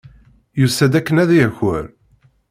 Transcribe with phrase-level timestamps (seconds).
[0.59, 1.85] Yusa-d akken ad yaker.